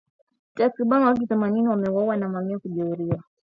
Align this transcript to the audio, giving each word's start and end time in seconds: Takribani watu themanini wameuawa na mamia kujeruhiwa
Takribani 0.53 1.05
watu 1.05 1.27
themanini 1.27 1.67
wameuawa 1.67 2.17
na 2.17 2.29
mamia 2.29 2.59
kujeruhiwa 2.59 3.23